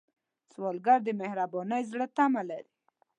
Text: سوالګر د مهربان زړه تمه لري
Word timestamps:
سوالګر 0.51 0.99
د 1.05 1.09
مهربان 1.21 1.69
زړه 1.89 2.05
تمه 2.15 2.41
لري 2.49 2.69